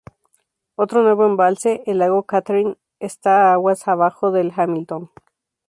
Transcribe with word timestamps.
Otro 0.73 1.03
nuevo 1.03 1.27
embalse, 1.27 1.83
el 1.85 1.99
lago 1.99 2.23
Catherine, 2.23 2.75
está 2.99 3.51
aguas 3.53 3.87
abajo 3.87 4.31
del 4.31 4.47
de 4.49 4.53
Hamilton. 4.59 5.11